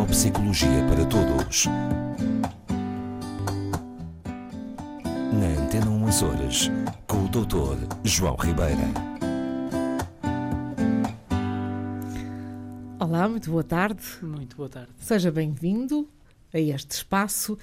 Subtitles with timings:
[0.00, 1.66] Neuropsicologia para Todos.
[5.34, 6.70] Na Antena 1 Açores,
[7.06, 7.86] com o Dr.
[8.02, 8.80] João Ribeira.
[12.98, 14.02] Olá, muito boa tarde.
[14.22, 14.90] Muito boa tarde.
[14.96, 16.08] Seja bem-vindo
[16.50, 17.58] a este espaço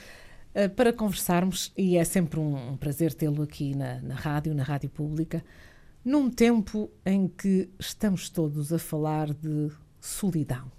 [0.53, 4.61] uh, para conversarmos, e é sempre um, um prazer tê-lo aqui na, na rádio, na
[4.61, 5.43] rádio pública,
[6.05, 10.71] num tempo em que estamos todos a falar de solidão.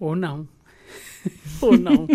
[0.00, 0.55] Ou não.
[1.60, 2.06] Ou não.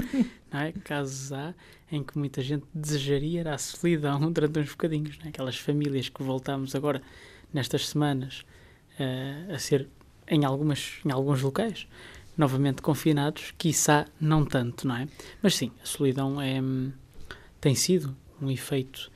[0.52, 0.72] não é?
[0.84, 1.54] Casos há
[1.92, 5.18] em que muita gente desejaria a solidão durante uns bocadinhos.
[5.26, 5.30] É?
[5.30, 7.02] Aquelas famílias que voltamos agora,
[7.54, 8.46] nestas semanas,
[9.00, 9.88] uh, a ser,
[10.28, 11.88] em, algumas, em alguns locais,
[12.38, 15.08] novamente confinados, quiçá não tanto, não é?
[15.42, 16.62] Mas sim, a solidão é,
[17.60, 19.12] tem sido um efeito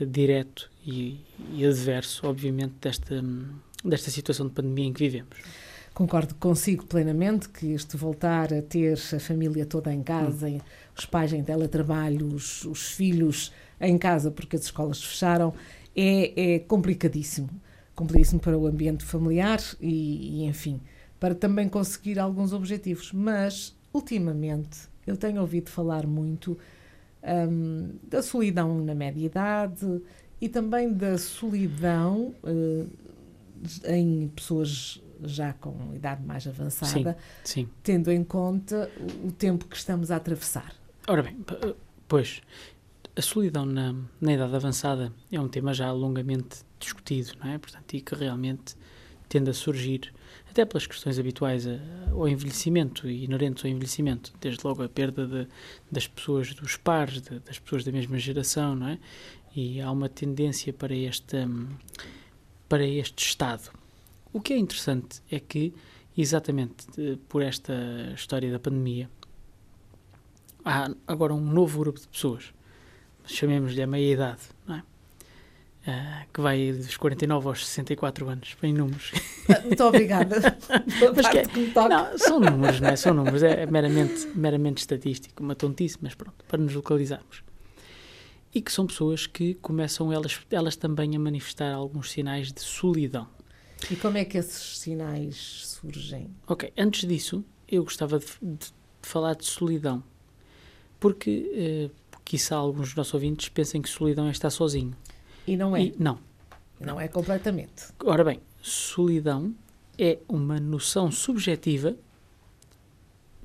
[0.00, 1.20] uh, direto e,
[1.52, 3.22] e adverso, obviamente, desta,
[3.84, 5.36] desta situação de pandemia em que vivemos.
[5.96, 10.60] Concordo consigo plenamente que este voltar a ter a família toda em casa, hum.
[10.94, 15.54] os pais em teletrabalho, os, os, filhos em casa porque as escolas fecharam,
[15.96, 17.48] é, é complicadíssimo.
[17.94, 20.82] Complicadíssimo para o ambiente familiar e, e, enfim,
[21.18, 23.10] para também conseguir alguns objetivos.
[23.10, 26.58] Mas, ultimamente, eu tenho ouvido falar muito
[27.22, 30.02] um, da solidão na média idade
[30.42, 32.86] e também da solidão uh,
[33.88, 37.68] em pessoas já com idade mais avançada, sim, sim.
[37.82, 38.90] tendo em conta
[39.24, 40.74] o tempo que estamos a atravessar.
[41.06, 41.36] Ora bem,
[42.08, 42.42] pois,
[43.14, 47.58] a solidão na, na idade avançada é um tema já longamente discutido, não é?
[47.58, 48.76] Portanto, e que realmente
[49.28, 50.12] tende a surgir,
[50.48, 51.66] até pelas questões habituais
[52.12, 55.48] ao envelhecimento e inerentes ao envelhecimento, desde logo a perda de,
[55.90, 58.98] das pessoas dos pares, de, das pessoas da mesma geração, não é?
[59.54, 61.36] E há uma tendência para este,
[62.68, 63.70] para este estado.
[64.36, 65.72] O que é interessante é que,
[66.14, 66.84] exatamente
[67.26, 67.72] por esta
[68.14, 69.08] história da pandemia,
[70.62, 72.52] há agora um novo grupo de pessoas,
[73.24, 74.82] chamemos-lhe a meia-idade, não é?
[75.88, 79.12] Uh, que vai dos 49 aos 64 anos, em números.
[79.64, 80.36] Muito obrigada.
[81.16, 82.96] mas que é, não, são números, não é?
[82.96, 87.42] São números, é, é meramente, meramente estatístico, uma tontice, mas pronto, para nos localizarmos.
[88.54, 93.34] E que são pessoas que começam elas, elas também a manifestar alguns sinais de solidão.
[93.90, 96.30] E como é que esses sinais surgem?
[96.46, 98.72] Ok, antes disso, eu gostava de, de,
[99.02, 100.02] falar de solidão.
[100.98, 101.90] Porque, eh,
[102.24, 104.96] quiçá alguns dos nossos ouvintes pensem que solidão é estar sozinho.
[105.46, 105.84] E não é?
[105.84, 106.18] E, não.
[106.80, 107.86] Não é completamente.
[108.04, 109.54] Ora bem, solidão
[109.98, 111.96] é uma noção subjetiva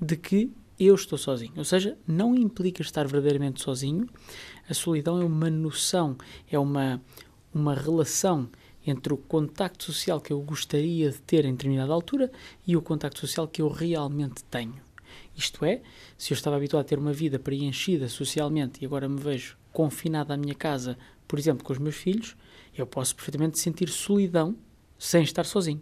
[0.01, 1.53] de que eu estou sozinho.
[1.57, 4.09] Ou seja, não implica estar verdadeiramente sozinho.
[4.67, 6.17] A solidão é uma noção,
[6.49, 6.99] é uma,
[7.53, 8.49] uma relação
[8.85, 12.31] entre o contacto social que eu gostaria de ter em determinada altura
[12.65, 14.81] e o contacto social que eu realmente tenho.
[15.35, 15.81] Isto é,
[16.17, 20.33] se eu estava habituado a ter uma vida preenchida socialmente e agora me vejo confinado
[20.33, 20.97] à minha casa,
[21.27, 22.35] por exemplo, com os meus filhos,
[22.75, 24.55] eu posso perfeitamente sentir solidão
[24.97, 25.81] sem estar sozinho.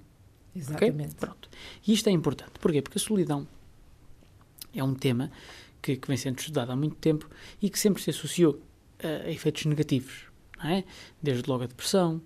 [0.55, 1.15] Exatamente.
[1.15, 1.19] Okay?
[1.19, 1.49] Pronto.
[1.85, 2.51] E isto é importante.
[2.59, 2.81] Porquê?
[2.81, 3.47] Porque a solidão
[4.73, 5.31] é um tema
[5.81, 7.29] que, que vem sendo estudado há muito tempo
[7.61, 8.61] e que sempre se associou
[9.01, 10.25] a, a efeitos negativos.
[10.61, 10.83] Não é?
[11.21, 12.21] Desde logo a depressão,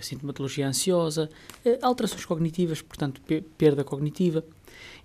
[0.00, 1.28] sintomatologia ansiosa,
[1.82, 3.20] alterações cognitivas, portanto,
[3.56, 4.44] perda cognitiva.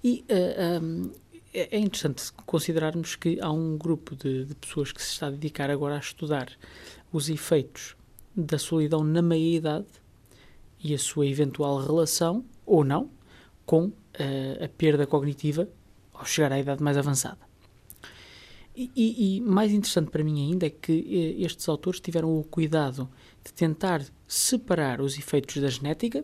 [0.03, 1.11] E uh, um,
[1.53, 5.69] é interessante considerarmos que há um grupo de, de, pessoas que se está a dedicar
[5.69, 6.49] agora a estudar
[7.11, 7.95] os efeitos
[8.35, 9.87] da solidão na meia-idade
[10.81, 13.09] e a sua eventual relação, ou não,
[13.65, 15.67] com uh, a perda cognitiva
[16.13, 17.50] ao chegar à idade mais avançada.
[18.75, 23.09] E, e, mais interessante para mim ainda é que uh, estes autores tiveram o cuidado
[23.43, 26.23] de tentar separar os efeitos da genética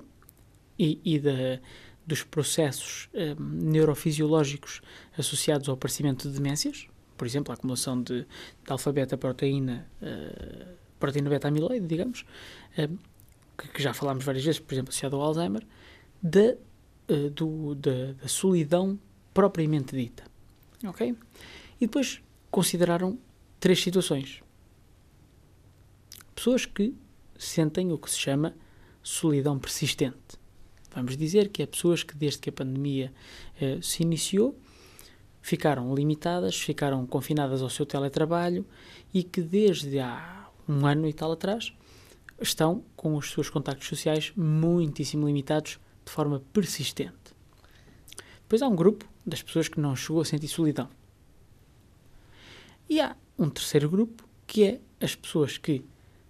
[0.80, 1.59] e, e da,
[2.07, 4.81] dos processos um, neurofisiológicos
[5.18, 6.88] associados ao aparecimento de demências,
[7.18, 12.25] por exemplo, a acumulação de, de alfa-beta-proteína, uh, proteína beta-amiloide, digamos,
[12.78, 12.97] uh,
[13.57, 15.63] que, que, já falámos várias vezes, por exemplo, associado ao Alzheimer,
[16.24, 18.98] uh, do, da solidão
[19.33, 20.24] propriamente dita.
[20.86, 21.16] Ok?
[21.81, 23.17] E depois consideraram
[23.59, 24.41] três situações.
[26.35, 26.94] Pessoas que
[27.38, 28.55] sentem o que se chama
[29.01, 30.38] solidão persistente.
[30.94, 33.13] Vamos dizer que é pessoas que, desde que a pandemia
[33.59, 34.59] eh, se iniciou,
[35.41, 38.65] ficaram limitadas, ficaram confinadas ao seu teletrabalho
[39.13, 41.71] e que, desde há um ano e tal atrás,
[42.41, 47.35] estão com os seus contactos sociais muitíssimo limitados de forma persistente.
[48.41, 50.89] Depois há um grupo das pessoas que não chegou a sentir solidão.
[52.89, 55.84] E há um terceiro grupo que é as pessoas que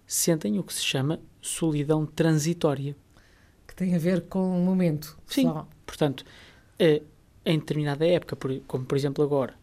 [0.06, 2.96] sentem o que se chama solidão transitória.
[3.66, 5.18] Que tem a ver com o momento.
[5.26, 5.44] Sim.
[5.44, 5.68] Só.
[5.86, 6.24] Portanto,
[6.80, 7.04] uh,
[7.44, 9.54] em determinada época, como por exemplo agora,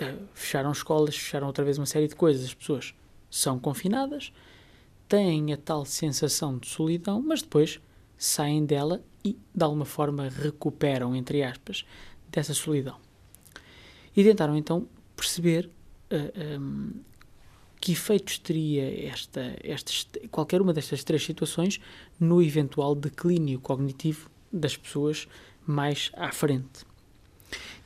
[0.00, 2.94] uh, fecharam escolas, fecharam outra vez uma série de coisas, as pessoas
[3.30, 4.32] são confinadas,
[5.08, 7.80] têm a tal sensação de solidão, mas depois
[8.16, 11.84] saem dela e, de alguma forma, recuperam, entre aspas,
[12.28, 12.96] dessa solidão.
[14.16, 14.86] E tentaram então
[15.16, 15.70] perceber
[16.10, 16.90] ehm,
[17.80, 21.80] que efeitos teria esta, estas, qualquer uma destas três situações
[22.18, 25.26] no eventual declínio cognitivo das pessoas
[25.66, 26.84] mais à frente.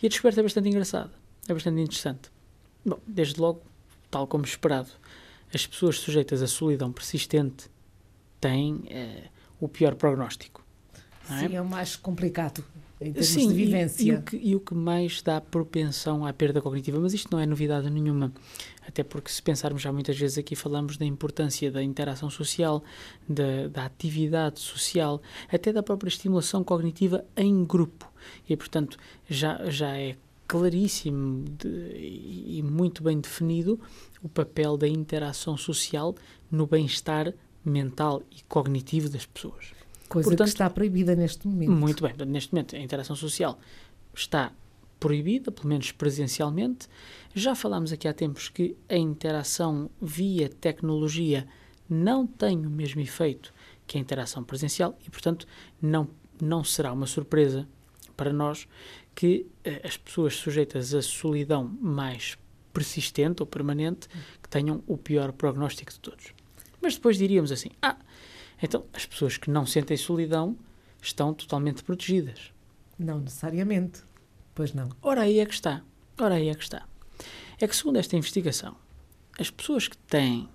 [0.03, 1.13] E a descoberta é bastante engraçada,
[1.49, 2.31] é bastante interessante.
[2.85, 3.63] Bom, desde logo,
[4.11, 4.91] tal como esperado,
[5.53, 7.71] as pessoas sujeitas à solidão persistente
[8.41, 9.29] têm eh,
[9.61, 10.64] o pior prognóstico.
[11.31, 11.49] É?
[11.49, 12.65] Sim, é o mais complicado
[13.01, 14.03] em termos Sim, de vivência.
[14.03, 17.29] E, e, o que, e o que mais dá propensão à perda cognitiva, mas isto
[17.31, 18.33] não é novidade nenhuma,
[18.87, 22.83] até porque se pensarmos já muitas vezes aqui falamos da importância da interação social,
[23.29, 25.21] da, da atividade social,
[25.53, 28.11] até da própria estimulação cognitiva em grupo.
[28.49, 28.97] E, portanto,
[29.29, 30.17] já, já é
[30.47, 33.81] claríssimo de, e muito bem definido
[34.23, 36.15] o papel da interação social
[36.51, 37.35] no bem-estar
[37.65, 39.74] mental e cognitivo das pessoas.
[40.09, 41.73] Coisa Portanto, que está proibida neste momento.
[41.73, 43.59] Muito bem, neste momento a interação social
[44.15, 44.53] está
[45.01, 46.89] proibida, pelo menos presencialmente.
[47.35, 51.47] Já falámos aqui há tempos que a interação via tecnologia
[51.89, 53.53] não tem o mesmo efeito
[53.87, 55.47] que a interação presencial e, portanto,
[55.81, 56.09] não,
[56.41, 57.69] não será uma surpresa
[58.17, 58.67] para nós
[59.15, 62.39] que eh, as pessoas sujeitas à solidão mais
[62.73, 64.09] persistente ou permanente
[64.43, 66.27] que tenham o pior prognóstico de todos.
[66.81, 67.97] Mas depois diríamos assim: ah,
[68.65, 70.57] então as pessoas que não sentem solidão
[71.03, 72.51] estão totalmente protegidas.
[72.99, 74.03] Não necessariamente.
[74.55, 74.89] Pois não.
[75.03, 75.83] Ora aí é que está.
[76.19, 76.89] Ora aí é que está.
[77.61, 78.75] É que, segundo esta investigação,
[79.39, 80.49] as pessoas que têm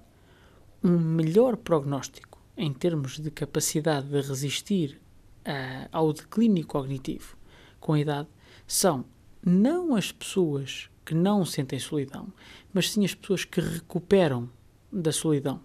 [0.83, 4.99] um melhor prognóstico em termos de capacidade de resistir
[5.45, 7.37] uh, ao declínio cognitivo
[7.79, 8.27] com a idade
[8.65, 9.05] são
[9.45, 12.33] não as pessoas que não sentem solidão,
[12.73, 14.49] mas sim as pessoas que recuperam
[14.91, 15.61] da solidão.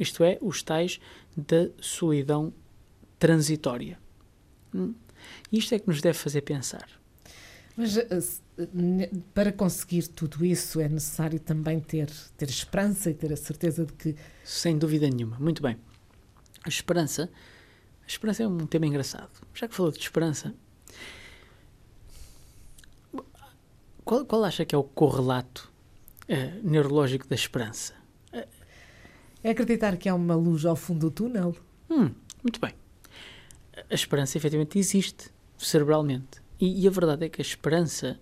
[0.00, 0.98] Isto é, os tais
[1.36, 2.52] da solidão
[3.18, 3.98] transitória.
[4.74, 4.94] Hum?
[5.52, 6.88] Isto é que nos deve fazer pensar.
[7.76, 13.36] Mas eh, para conseguir tudo isso é necessário também ter, ter esperança e ter a
[13.36, 14.16] certeza de que.
[14.44, 15.38] Sem dúvida nenhuma.
[15.38, 15.76] Muito bem.
[16.64, 17.30] A esperança.
[18.02, 19.30] A esperança é um tema engraçado.
[19.54, 20.54] Já que falou de esperança,
[24.04, 25.70] qual, qual acha que é o correlato
[26.28, 27.99] uh, neurológico da esperança?
[29.42, 31.56] É acreditar que há uma luz ao fundo do túnel?
[31.88, 32.10] Hum,
[32.42, 32.74] muito bem.
[33.90, 36.40] A esperança efetivamente existe cerebralmente.
[36.60, 38.20] E, e a verdade é que a esperança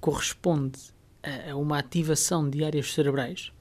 [0.00, 0.78] corresponde
[1.22, 3.52] a, a uma ativação de áreas cerebrais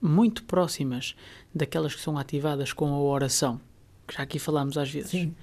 [0.00, 1.14] muito próximas
[1.54, 3.60] daquelas que são ativadas com a oração,
[4.06, 5.34] que já aqui falámos às vezes, Sim.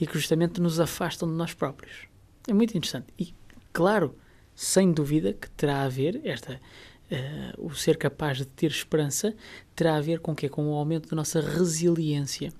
[0.00, 2.06] e que justamente nos afastam de nós próprios.
[2.46, 3.06] É muito interessante.
[3.18, 3.34] E,
[3.72, 4.16] claro,
[4.54, 6.60] sem dúvida que terá a ver esta
[7.10, 9.34] uh, o ser capaz de ter esperança
[9.74, 12.52] terá a ver com que com o aumento da nossa resiliência.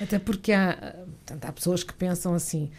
[0.00, 2.70] Até porque há, portanto, há pessoas que pensam assim: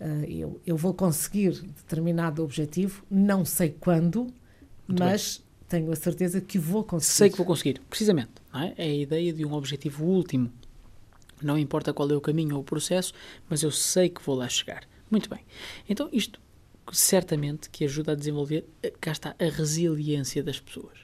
[0.00, 4.32] uh, eu, eu vou conseguir determinado objetivo, não sei quando,
[4.86, 5.80] Muito mas bem.
[5.80, 7.12] tenho a certeza que vou conseguir.
[7.12, 8.30] Sei que vou conseguir, precisamente.
[8.54, 8.74] É?
[8.76, 8.90] é?
[8.90, 10.50] a ideia de um objetivo último.
[11.40, 13.12] Não importa qual é o caminho ou o processo,
[13.48, 14.82] mas eu sei que vou lá chegar.
[15.08, 15.38] Muito bem.
[15.88, 16.40] Então, isto
[16.92, 20.98] certamente que ajuda a desenvolver, eh, cá está, a resiliência das pessoas.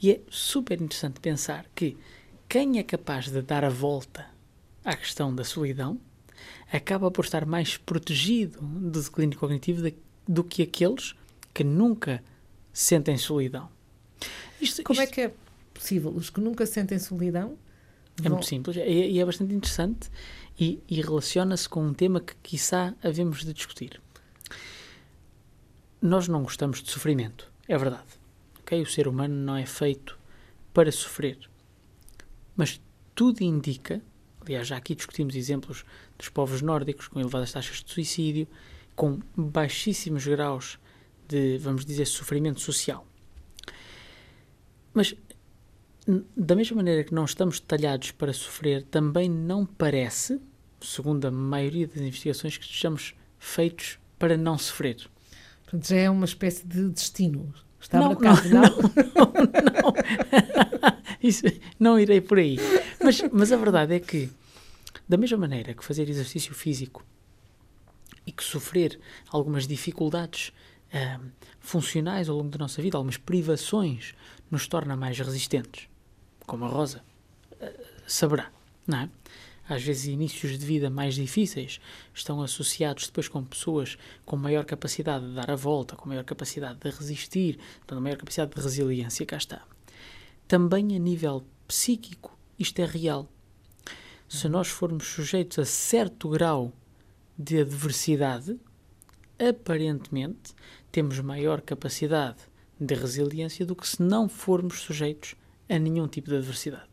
[0.00, 1.96] E é super interessante pensar que
[2.48, 4.26] quem é capaz de dar a volta
[4.84, 5.98] à questão da solidão
[6.72, 9.92] acaba por estar mais protegido do declínio cognitivo
[10.28, 11.14] do que aqueles
[11.52, 12.22] que nunca
[12.72, 13.68] sentem solidão.
[14.60, 15.12] Isto, Como é isto...
[15.12, 15.34] é que é
[15.72, 16.10] possível?
[16.10, 17.56] Os que nunca sentem solidão?
[18.22, 20.10] É muito simples e é, é, bastante interessante
[20.58, 24.00] e, e relaciona-se com um tema que, quiçá, havemos de discutir
[26.06, 28.06] nós não gostamos de sofrimento, é verdade.
[28.60, 28.80] Okay?
[28.82, 30.18] O ser humano não é feito
[30.72, 31.38] para sofrer.
[32.56, 32.80] Mas
[33.14, 34.00] tudo indica,
[34.40, 35.84] aliás, já aqui discutimos exemplos
[36.18, 38.46] dos povos nórdicos com elevadas taxas de suicídio,
[38.94, 40.78] com baixíssimos graus
[41.28, 43.06] de, vamos dizer, sofrimento social.
[44.94, 45.14] Mas,
[46.36, 50.40] da mesma maneira que não estamos detalhados para sofrer, também não parece,
[50.80, 55.08] segundo a maioria das investigações, que estejamos feitos para não sofrer.
[55.66, 57.52] Portanto, já é uma espécie de destino.
[57.80, 58.62] Está não, marcado, não?
[58.62, 60.96] Não, não, não.
[61.22, 61.42] Isso,
[61.78, 62.56] não irei por aí.
[63.02, 64.30] Mas, mas a verdade é que,
[65.08, 67.04] da mesma maneira que fazer exercício físico
[68.24, 70.52] e que sofrer algumas dificuldades
[70.92, 71.24] uh,
[71.60, 74.14] funcionais ao longo da nossa vida, algumas privações,
[74.50, 75.88] nos torna mais resistentes,
[76.46, 77.02] como a Rosa
[77.52, 78.50] uh, saberá,
[78.86, 79.10] não é?
[79.68, 81.80] Às vezes inícios de vida mais difíceis,
[82.14, 86.78] estão associados depois com pessoas com maior capacidade de dar a volta, com maior capacidade
[86.78, 89.62] de resistir, com maior capacidade de resiliência, cá está.
[90.46, 93.28] Também a nível psíquico, isto é real.
[94.28, 96.72] Se nós formos sujeitos a certo grau
[97.38, 98.58] de adversidade,
[99.38, 100.54] aparentemente
[100.90, 102.38] temos maior capacidade
[102.80, 105.34] de resiliência do que se não formos sujeitos
[105.68, 106.88] a nenhum tipo de adversidade.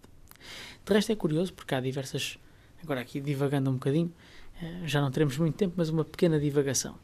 [0.86, 2.38] De resto é curioso porque há diversas
[2.84, 4.14] agora aqui divagando um bocadinho,
[4.62, 6.96] eh, já não teremos muito tempo, mas uma pequena divagação.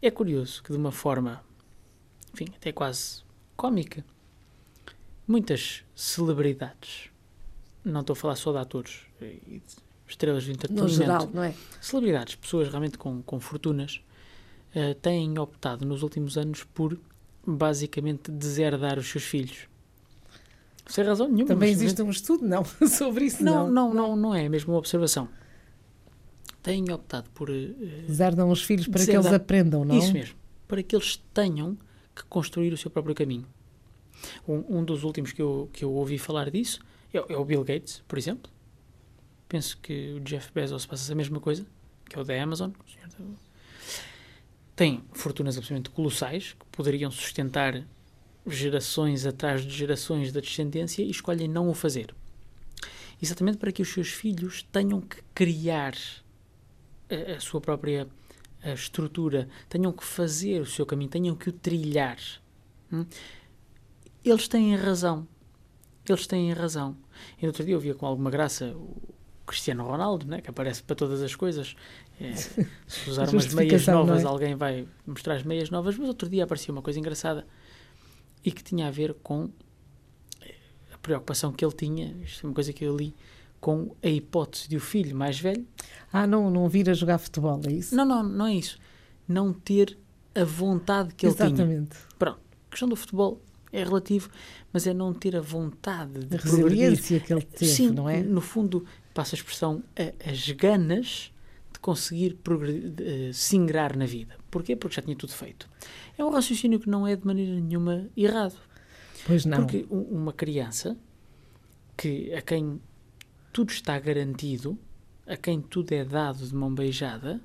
[0.00, 1.42] É curioso que de uma forma,
[2.32, 3.22] enfim, até quase
[3.56, 4.04] cómica,
[5.26, 7.10] muitas celebridades,
[7.84, 11.42] não estou a falar só de atores e de estrelas de entretenimento, no geral, não
[11.42, 11.54] é?
[11.80, 14.00] Celebridades, pessoas realmente com, com fortunas,
[14.74, 16.98] uh, têm optado nos últimos anos por
[17.46, 19.68] basicamente deserdar os seus filhos.
[20.88, 21.46] Sem razão nenhuma.
[21.46, 23.70] Também existe um estudo, não, sobre isso, não.
[23.70, 25.28] Não, não, não, não é mesmo uma observação.
[26.62, 27.50] Têm optado por...
[27.50, 27.74] Uh,
[28.06, 29.96] Deserdam os filhos para que eles aprendam, não?
[29.96, 30.34] Isso mesmo.
[30.66, 31.76] Para que eles tenham
[32.16, 33.46] que construir o seu próprio caminho.
[34.48, 36.80] Um, um dos últimos que eu, que eu ouvi falar disso
[37.12, 38.50] é, é, o Bill Gates, por exemplo.
[39.48, 41.66] Penso que o Jeff Bezos passa a mesma coisa,
[42.08, 42.70] que é o da Amazon.
[44.74, 47.84] Tem fortunas absolutamente colossais que poderiam sustentar
[48.50, 52.14] gerações atrás de gerações da descendência e escolhem não o fazer.
[53.20, 55.94] Exatamente para que os seus filhos tenham que criar
[57.10, 58.06] a, a sua própria
[58.62, 62.18] a estrutura, tenham que fazer o seu caminho, tenham que o trilhar.
[62.92, 63.06] Hum?
[64.24, 65.26] Eles têm razão.
[66.08, 66.96] Eles têm razão.
[67.38, 69.14] E no outro dia eu via com alguma graça o
[69.46, 71.76] Cristiano Ronaldo, né, que aparece para todas as coisas.
[72.20, 72.32] É,
[72.86, 74.26] se usar umas meias novas, é?
[74.26, 75.96] alguém vai mostrar as meias novas.
[75.96, 77.46] Mas outro dia apareceu uma coisa engraçada
[78.48, 79.50] e que tinha a ver com
[80.90, 83.14] a preocupação que ele tinha, isto é uma coisa que eu li,
[83.60, 85.66] com a hipótese de o filho mais velho.
[86.10, 87.94] Ah, não, não vir a jogar futebol, é isso?
[87.94, 88.78] Não, não, não é isso.
[89.28, 89.98] Não ter
[90.34, 91.56] a vontade que ele Exatamente.
[91.56, 91.76] tinha.
[91.76, 92.16] Exatamente.
[92.18, 94.30] Pronto, a questão do futebol é relativo,
[94.72, 98.22] mas é não ter a vontade de a resiliência que ele teve, Sim, não é?
[98.22, 101.30] No fundo, passa a expressão, a, as ganas
[101.78, 104.36] de conseguir uh, se ingrar na vida.
[104.50, 104.74] Porquê?
[104.74, 105.68] Porque já tinha tudo feito.
[106.16, 108.56] É um raciocínio que não é de maneira nenhuma errado.
[109.24, 109.58] Pois não.
[109.58, 110.96] Porque uma criança
[111.96, 112.80] que a quem
[113.52, 114.78] tudo está garantido,
[115.26, 117.40] a quem tudo é dado de mão beijada,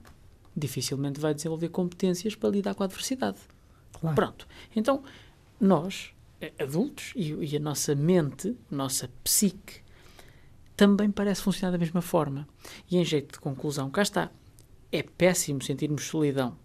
[0.55, 3.39] dificilmente vai desenvolver competências para lidar com a adversidade.
[3.93, 4.15] Claro.
[4.15, 4.47] Pronto.
[4.75, 5.03] Então,
[5.59, 6.11] nós,
[6.59, 9.82] adultos, e, e a nossa mente, a nossa psique,
[10.75, 12.47] também parece funcionar da mesma forma.
[12.89, 14.31] E em jeito de conclusão, cá está.
[14.91, 16.57] É péssimo sentirmos solidão.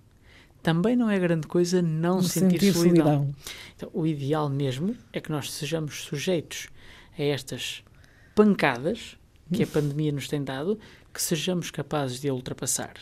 [0.63, 3.05] Também não é grande coisa não sentir, sentir solidão.
[3.07, 3.35] solidão.
[3.77, 6.69] Então, o ideal mesmo é que nós sejamos sujeitos
[7.17, 7.83] a estas
[8.35, 9.17] pancadas
[9.53, 10.79] que a pandemia nos tem dado,
[11.13, 12.95] que sejamos capazes de a ultrapassar.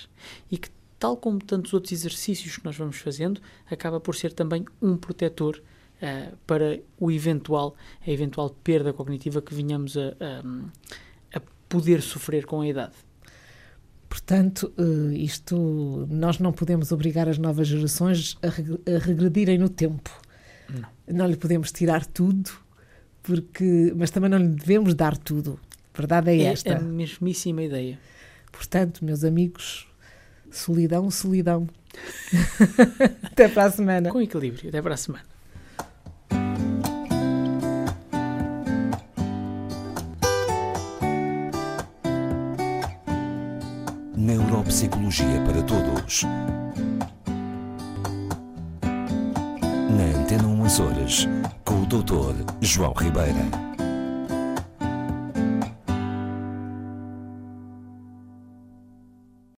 [0.50, 4.64] E que, tal como tantos outros exercícios que nós vamos fazendo, acaba por ser também
[4.80, 5.60] um protetor
[6.02, 7.74] uh, para o eventual,
[8.06, 12.94] a eventual perda cognitiva que vinhamos a, a, a poder sofrer com a idade.
[14.08, 18.48] Portanto, uh, isto nós não podemos obrigar as novas gerações a,
[18.94, 20.10] a regredirem no tempo.
[20.68, 20.88] Não.
[21.18, 22.50] não lhe podemos tirar tudo,
[23.22, 25.60] porque, mas também não lhe devemos dar tudo.
[25.92, 26.70] A verdade é, é esta.
[26.70, 27.98] É a mesmíssima ideia.
[28.50, 29.86] Portanto, meus amigos,
[30.50, 31.68] solidão, solidão.
[33.22, 34.10] Até para a semana.
[34.10, 34.68] Com equilíbrio.
[34.68, 35.35] Até para a semana.
[44.76, 46.24] Neuropsicologia para Todos.
[49.88, 51.28] Na Antena 1 Horas,
[51.64, 52.52] com o Dr.
[52.60, 53.65] João Ribeira.